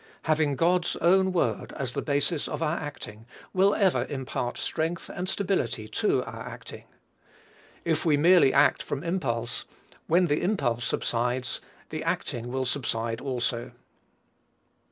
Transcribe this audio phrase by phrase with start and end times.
[0.23, 5.29] Having God's own word as the basis of our acting will ever impart strength and
[5.29, 6.85] stability to our acting.
[7.85, 9.63] If we merely act from impulse,
[10.07, 13.73] when the impulse subsides, the acting will subside also.